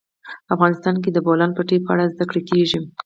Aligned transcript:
افغانستان 0.53 0.95
کې 1.03 1.09
د 1.11 1.13
د 1.15 1.23
بولان 1.25 1.51
پټي 1.57 1.77
په 1.83 1.89
اړه 1.93 2.11
زده 2.13 2.25
کړه 2.29 2.41
کېږي. 2.49 2.79